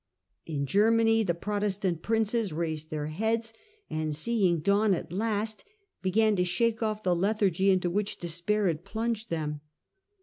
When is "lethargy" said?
7.15-7.69